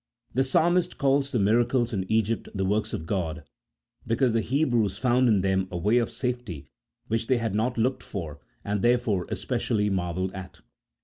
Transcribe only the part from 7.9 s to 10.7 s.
for, and therefore especially marvelled at.